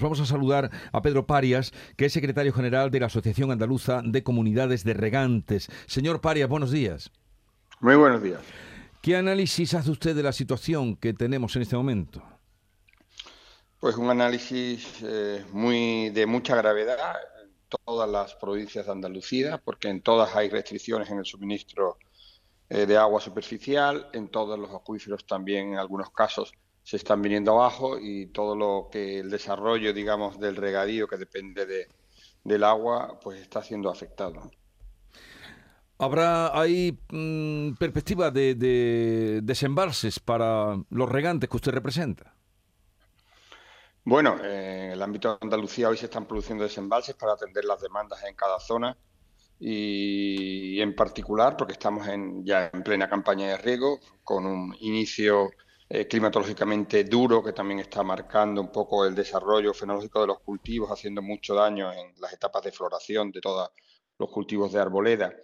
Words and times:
Vamos 0.00 0.18
a 0.18 0.26
saludar 0.26 0.72
a 0.90 1.02
Pedro 1.02 1.24
Parias, 1.24 1.72
que 1.96 2.06
es 2.06 2.12
secretario 2.12 2.52
general 2.52 2.90
de 2.90 2.98
la 2.98 3.06
Asociación 3.06 3.52
Andaluza 3.52 4.02
de 4.04 4.24
Comunidades 4.24 4.82
de 4.82 4.92
Regantes. 4.92 5.68
Señor 5.86 6.20
Parias, 6.20 6.48
buenos 6.48 6.72
días. 6.72 7.12
Muy 7.78 7.94
buenos 7.94 8.20
días. 8.20 8.40
¿Qué 9.00 9.14
análisis 9.14 9.72
hace 9.72 9.92
usted 9.92 10.16
de 10.16 10.24
la 10.24 10.32
situación 10.32 10.96
que 10.96 11.14
tenemos 11.14 11.54
en 11.54 11.62
este 11.62 11.76
momento? 11.76 12.20
Pues 13.78 13.96
un 13.96 14.10
análisis 14.10 14.84
eh, 15.04 15.44
muy 15.52 16.10
de 16.10 16.26
mucha 16.26 16.56
gravedad 16.56 17.14
en 17.44 17.52
todas 17.84 18.10
las 18.10 18.34
provincias 18.34 18.86
de 18.86 18.90
Andalucía, 18.90 19.62
porque 19.64 19.90
en 19.90 20.02
todas 20.02 20.34
hay 20.34 20.48
restricciones 20.48 21.08
en 21.08 21.18
el 21.18 21.24
suministro 21.24 21.98
eh, 22.68 22.84
de 22.84 22.96
agua 22.96 23.20
superficial, 23.20 24.08
en 24.12 24.26
todos 24.26 24.58
los 24.58 24.74
acuíferos 24.74 25.24
también 25.24 25.74
en 25.74 25.78
algunos 25.78 26.10
casos 26.10 26.52
se 26.84 26.96
están 26.96 27.22
viniendo 27.22 27.52
abajo 27.52 27.98
y 27.98 28.26
todo 28.26 28.54
lo 28.54 28.88
que 28.92 29.18
el 29.18 29.30
desarrollo, 29.30 29.94
digamos, 29.94 30.38
del 30.38 30.54
regadío 30.54 31.08
que 31.08 31.16
depende 31.16 31.64
de, 31.64 31.88
del 32.44 32.62
agua, 32.62 33.18
pues 33.22 33.40
está 33.40 33.62
siendo 33.62 33.90
afectado. 33.90 34.50
¿Habrá 35.98 36.58
ahí 36.58 36.98
mm, 37.10 37.74
perspectiva 37.74 38.30
de, 38.30 39.40
desembalses 39.42 40.20
para 40.20 40.76
los 40.90 41.08
regantes 41.08 41.48
que 41.48 41.56
usted 41.56 41.72
representa? 41.72 42.34
Bueno, 44.04 44.36
en 44.44 44.90
el 44.90 45.02
ámbito 45.02 45.30
de 45.30 45.38
Andalucía 45.40 45.88
hoy 45.88 45.96
se 45.96 46.04
están 46.04 46.26
produciendo 46.26 46.64
desembalses 46.64 47.14
para 47.14 47.32
atender 47.32 47.64
las 47.64 47.80
demandas 47.80 48.22
en 48.24 48.34
cada 48.34 48.60
zona 48.60 48.94
y, 49.58 50.78
en 50.82 50.94
particular 50.94 51.56
porque 51.56 51.72
estamos 51.72 52.06
en, 52.08 52.44
ya 52.44 52.70
en 52.70 52.82
plena 52.82 53.08
campaña 53.08 53.46
de 53.46 53.56
riego 53.56 54.00
con 54.22 54.44
un 54.44 54.76
inicio 54.80 55.50
eh, 55.88 56.06
climatológicamente 56.06 57.04
duro 57.04 57.42
que 57.42 57.52
también 57.52 57.80
está 57.80 58.02
marcando 58.02 58.60
un 58.60 58.72
poco 58.72 59.04
el 59.04 59.14
desarrollo 59.14 59.74
fenológico 59.74 60.20
de 60.22 60.28
los 60.28 60.40
cultivos, 60.40 60.90
haciendo 60.90 61.20
mucho 61.22 61.54
daño 61.54 61.92
en 61.92 62.12
las 62.20 62.32
etapas 62.32 62.62
de 62.64 62.72
floración 62.72 63.30
de 63.30 63.40
todos 63.40 63.70
los 64.18 64.30
cultivos 64.30 64.72
de 64.72 64.80
arboleda 64.80 65.34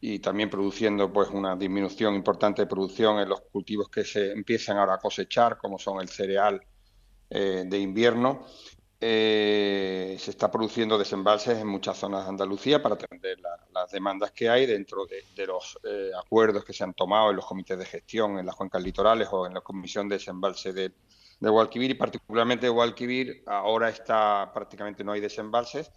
y 0.00 0.18
también 0.18 0.50
produciendo 0.50 1.10
pues 1.12 1.30
una 1.30 1.56
disminución 1.56 2.14
importante 2.14 2.62
de 2.62 2.66
producción 2.66 3.20
en 3.20 3.28
los 3.28 3.40
cultivos 3.40 3.88
que 3.88 4.04
se 4.04 4.32
empiezan 4.32 4.76
ahora 4.76 4.94
a 4.94 4.98
cosechar, 4.98 5.56
como 5.56 5.78
son 5.78 6.00
el 6.00 6.08
cereal 6.08 6.60
eh, 7.30 7.64
de 7.66 7.78
invierno. 7.78 8.44
Eh, 9.00 10.16
se 10.18 10.30
está 10.30 10.50
produciendo 10.50 10.98
desembalses 10.98 11.58
en 11.58 11.66
muchas 11.68 11.96
zonas 11.96 12.24
de 12.24 12.30
Andalucía 12.30 12.82
para 12.82 12.96
atender 12.96 13.38
las 13.84 13.92
demandas 13.92 14.32
que 14.32 14.48
hay 14.48 14.64
dentro 14.64 15.04
de, 15.06 15.46
los 15.46 15.78
eh, 15.84 16.10
acuerdos 16.18 16.64
que 16.64 16.72
se 16.72 16.84
han 16.84 16.94
tomado 16.94 17.30
en 17.30 17.36
los 17.36 17.44
comités 17.44 17.78
de 17.78 17.84
gestión 17.84 18.38
en 18.38 18.46
las 18.46 18.56
cuencas 18.56 18.82
litorales 18.82 19.28
o 19.30 19.46
en 19.46 19.52
la 19.52 19.60
comisión 19.60 20.08
de 20.08 20.16
desembalse 20.16 20.72
de, 20.72 20.92
de 21.38 21.50
Guadalquivir 21.50 21.90
y 21.90 21.94
particularmente 21.94 22.64
de 22.64 22.70
Guadalquivir 22.70 23.42
ahora 23.46 23.90
está 23.90 24.50
prácticamente 24.54 25.04
no 25.04 25.12
hay 25.12 25.20
desembalses 25.20 25.90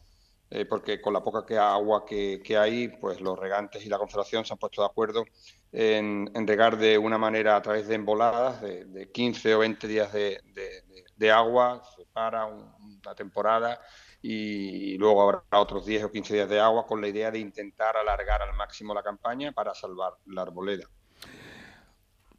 eh, 0.50 0.66
porque 0.66 1.00
con 1.00 1.14
la 1.14 1.24
poca 1.24 1.46
que 1.46 1.58
agua 1.58 2.06
que, 2.06 2.58
hay, 2.58 2.90
pues 2.90 3.22
los 3.22 3.40
regantes 3.40 3.86
y 3.86 3.90
la 3.90 3.98
Confederación 3.98 4.46
se 4.46 4.54
han 4.54 4.60
puesto 4.60 4.82
de 4.82 4.88
acuerdo 4.88 5.24
en, 5.72 6.30
regar 6.46 6.78
de 6.78 6.98
una 6.98 7.18
manera 7.18 7.56
a 7.56 7.62
través 7.62 7.88
de 7.88 7.96
emboladas 7.96 8.62
de, 8.62 9.10
15 9.14 9.56
o 9.56 9.60
20 9.60 9.88
días 9.88 10.12
de, 10.12 10.42
de 10.54 10.84
agua, 11.32 11.82
se 11.96 12.06
para 12.06 12.46
una 12.46 13.16
temporada 13.16 13.80
y 14.22 14.98
luego 14.98 15.22
habrá 15.22 15.44
otros 15.60 15.86
10 15.86 16.06
o 16.06 16.12
15 16.12 16.34
días 16.34 16.50
de 16.50 16.60
agua 16.60 16.86
con 16.86 17.02
la 17.02 17.08
idea 17.08 17.32
de 17.32 17.40
intentar 17.40 17.98
alargar 17.98 18.42
al 18.42 18.56
máximo 18.56 18.94
la 18.94 19.04
campaña 19.04 19.52
para 19.52 19.74
salvar 19.74 20.14
la 20.26 20.42
arboleda. 20.44 20.88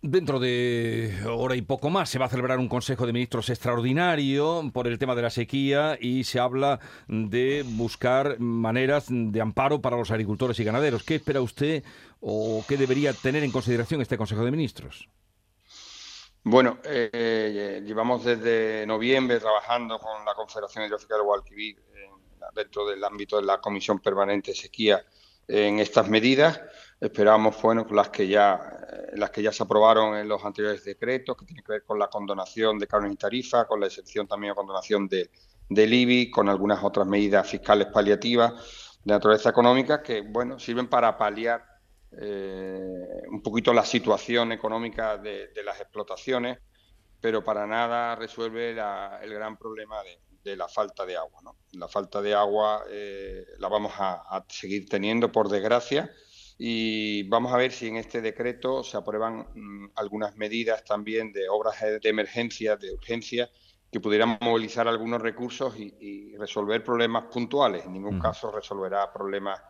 Dentro 0.00 0.38
de 0.38 1.12
hora 1.28 1.56
y 1.56 1.62
poco 1.62 1.90
más 1.90 2.08
se 2.08 2.20
va 2.20 2.26
a 2.26 2.28
celebrar 2.28 2.60
un 2.60 2.68
Consejo 2.68 3.04
de 3.04 3.12
Ministros 3.12 3.50
extraordinario 3.50 4.70
por 4.72 4.86
el 4.86 4.96
tema 4.96 5.16
de 5.16 5.22
la 5.22 5.30
sequía 5.30 5.98
y 6.00 6.22
se 6.22 6.38
habla 6.38 6.78
de 7.08 7.64
buscar 7.66 8.38
maneras 8.38 9.06
de 9.08 9.40
amparo 9.40 9.80
para 9.80 9.96
los 9.96 10.12
agricultores 10.12 10.60
y 10.60 10.64
ganaderos. 10.64 11.02
¿Qué 11.02 11.16
espera 11.16 11.40
usted 11.40 11.82
o 12.20 12.64
qué 12.68 12.76
debería 12.76 13.12
tener 13.12 13.42
en 13.42 13.50
consideración 13.50 14.00
este 14.00 14.16
Consejo 14.16 14.44
de 14.44 14.52
Ministros? 14.52 15.08
Bueno, 16.50 16.78
eh, 16.82 17.82
llevamos 17.84 18.24
desde 18.24 18.86
noviembre 18.86 19.38
trabajando 19.38 19.98
con 19.98 20.24
la 20.24 20.32
Confederación 20.32 20.82
Hidrográfica 20.82 21.16
del 21.16 21.24
Guadalquivir 21.24 21.76
dentro 22.54 22.88
del 22.88 23.04
ámbito 23.04 23.36
de 23.36 23.42
la 23.42 23.60
Comisión 23.60 23.98
Permanente 23.98 24.52
de 24.52 24.56
Sequía 24.56 25.04
en 25.46 25.78
estas 25.78 26.08
medidas. 26.08 26.58
Esperamos, 26.98 27.60
bueno, 27.60 27.86
las 27.90 28.08
que 28.08 28.26
ya 28.28 28.78
eh, 28.90 29.10
las 29.16 29.28
que 29.28 29.42
ya 29.42 29.52
se 29.52 29.62
aprobaron 29.62 30.16
en 30.16 30.26
los 30.26 30.42
anteriores 30.42 30.82
decretos, 30.86 31.36
que 31.36 31.44
tienen 31.44 31.62
que 31.62 31.72
ver 31.72 31.84
con 31.84 31.98
la 31.98 32.08
condonación 32.08 32.78
de 32.78 32.86
carnes 32.86 33.12
y 33.12 33.16
tarifa, 33.16 33.66
con 33.66 33.80
la 33.80 33.86
excepción 33.86 34.26
también 34.26 34.52
o 34.52 34.56
condonación 34.56 35.06
de, 35.06 35.30
del 35.68 35.92
IBI, 35.92 36.30
con 36.30 36.48
algunas 36.48 36.82
otras 36.82 37.06
medidas 37.06 37.46
fiscales 37.46 37.88
paliativas 37.88 38.54
de 39.04 39.12
naturaleza 39.12 39.50
económica 39.50 40.02
que, 40.02 40.22
bueno, 40.22 40.58
sirven 40.58 40.88
para 40.88 41.18
paliar 41.18 41.77
eh, 42.12 43.22
un 43.30 43.42
poquito 43.42 43.72
la 43.72 43.84
situación 43.84 44.52
económica 44.52 45.18
de, 45.18 45.50
las 45.64 45.80
explotaciones, 45.80 46.58
pero 47.20 47.44
para 47.44 47.66
nada 47.66 48.14
resuelve 48.16 48.70
el 48.70 49.34
gran 49.34 49.56
problema 49.56 49.96
de, 50.42 50.56
la 50.56 50.68
falta 50.68 51.04
de 51.04 51.16
agua. 51.16 51.42
La 51.72 51.88
falta 51.88 52.22
de 52.22 52.34
agua 52.34 52.84
eh, 52.88 53.44
la 53.58 53.68
vamos 53.68 53.92
a, 53.98 54.44
seguir 54.48 54.88
teniendo, 54.88 55.30
por 55.30 55.48
desgracia, 55.48 56.10
y 56.56 57.22
vamos 57.24 57.52
a 57.52 57.58
ver 57.58 57.70
si 57.70 57.88
en 57.88 57.96
este 57.96 58.20
decreto 58.20 58.82
se 58.82 58.96
aprueban 58.96 59.46
mm, 59.54 59.90
algunas 59.96 60.36
medidas 60.36 60.82
también 60.84 61.32
de 61.32 61.48
obras 61.48 61.80
de 61.80 62.08
emergencia, 62.08 62.76
de 62.76 62.92
urgencia, 62.92 63.50
que 63.90 64.00
pudieran 64.00 64.38
movilizar 64.40 64.86
algunos 64.86 65.20
recursos 65.20 65.74
y, 65.78 66.36
resolver 66.36 66.84
problemas 66.84 67.24
puntuales. 67.32 67.84
En 67.84 67.92
ningún 67.92 68.20
caso 68.20 68.52
resolverá 68.52 69.12
problemas 69.12 69.60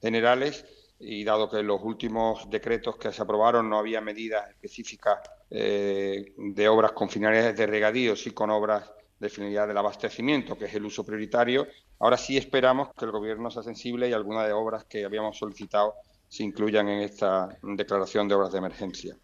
generales 0.00 0.64
y 1.04 1.24
dado 1.24 1.50
que 1.50 1.58
en 1.58 1.66
los 1.66 1.82
últimos 1.82 2.48
decretos 2.48 2.96
que 2.96 3.12
se 3.12 3.22
aprobaron 3.22 3.68
no 3.68 3.78
había 3.78 4.00
medidas 4.00 4.48
específicas 4.50 5.18
eh, 5.50 6.32
de 6.36 6.68
obras 6.68 6.92
con 6.92 7.08
finalidades 7.08 7.56
de 7.56 7.66
regadío, 7.66 8.14
sí 8.14 8.30
con 8.30 8.50
obras 8.50 8.90
de 9.18 9.28
finalidad 9.28 9.66
del 9.66 9.78
abastecimiento, 9.78 10.56
que 10.56 10.66
es 10.66 10.74
el 10.74 10.84
uso 10.84 11.04
prioritario, 11.04 11.66
ahora 11.98 12.16
sí 12.16 12.36
esperamos 12.36 12.90
que 12.96 13.04
el 13.04 13.10
Gobierno 13.10 13.50
sea 13.50 13.62
sensible 13.62 14.08
y 14.08 14.12
algunas 14.12 14.46
de 14.46 14.52
obras 14.52 14.84
que 14.84 15.04
habíamos 15.04 15.38
solicitado 15.38 15.94
se 16.28 16.44
incluyan 16.44 16.88
en 16.88 17.02
esta 17.02 17.48
declaración 17.62 18.28
de 18.28 18.34
obras 18.34 18.52
de 18.52 18.58
emergencia. 18.58 19.16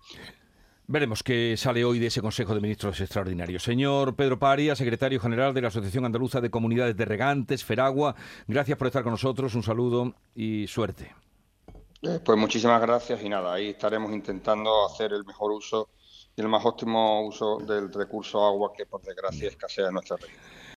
Veremos 0.86 1.22
qué 1.22 1.54
sale 1.56 1.84
hoy 1.84 1.98
de 1.98 2.06
ese 2.06 2.22
Consejo 2.22 2.54
de 2.54 2.60
Ministros 2.60 3.00
extraordinario. 3.00 3.58
Señor 3.58 4.16
Pedro 4.16 4.38
Paria, 4.38 4.74
secretario 4.74 5.20
general 5.20 5.52
de 5.52 5.60
la 5.60 5.68
Asociación 5.68 6.06
Andaluza 6.06 6.40
de 6.40 6.50
Comunidades 6.50 6.96
de 6.96 7.04
Regantes, 7.04 7.64
Feragua, 7.64 8.14
gracias 8.46 8.78
por 8.78 8.86
estar 8.86 9.02
con 9.02 9.12
nosotros, 9.12 9.54
un 9.54 9.62
saludo 9.62 10.14
y 10.34 10.66
suerte. 10.66 11.14
Eh, 12.02 12.20
pues 12.24 12.38
muchísimas 12.38 12.80
gracias 12.80 13.22
y 13.22 13.28
nada, 13.28 13.54
ahí 13.54 13.70
estaremos 13.70 14.12
intentando 14.12 14.86
hacer 14.86 15.12
el 15.12 15.24
mejor 15.24 15.50
uso 15.50 15.88
y 16.36 16.40
el 16.40 16.48
más 16.48 16.64
óptimo 16.64 17.26
uso 17.26 17.58
del 17.58 17.92
recurso 17.92 18.44
agua 18.44 18.72
que 18.72 18.86
por 18.86 19.02
desgracia 19.02 19.48
escasea 19.48 19.88
en 19.88 19.94
nuestra 19.94 20.16
región. 20.16 20.58